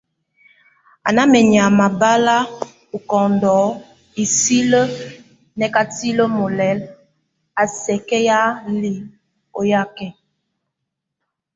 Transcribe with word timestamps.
A 1.07 1.09
ná 1.15 1.23
menyama 1.33 1.87
bal 1.99 2.25
ókondon 2.97 3.67
hiseli 4.15 4.83
nákatile 5.59 6.25
molɛl 6.37 6.79
a 7.61 7.63
sɛkéyanɛ 7.79 8.71
li 8.81 8.91
oyak 9.59 9.95
e? 10.07 10.09